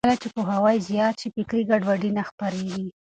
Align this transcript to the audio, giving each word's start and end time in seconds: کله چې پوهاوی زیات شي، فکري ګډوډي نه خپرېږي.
کله 0.05 0.15
چې 0.21 0.27
پوهاوی 0.35 0.77
زیات 0.89 1.15
شي، 1.21 1.27
فکري 1.35 1.63
ګډوډي 1.69 2.09
نه 2.17 2.23
خپرېږي. 2.29 2.85